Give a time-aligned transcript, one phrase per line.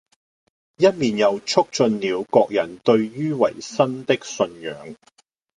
[0.77, 4.95] 一面又促進了國人對于維新的信仰。